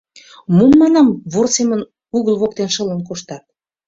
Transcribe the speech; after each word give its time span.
—Мом,— 0.57 0.71
манам,— 0.81 1.07
вор 1.31 1.47
семын 1.55 1.81
угыл 2.17 2.35
воктен 2.41 2.69
шылын 2.75 2.99
коштат? 3.07 3.43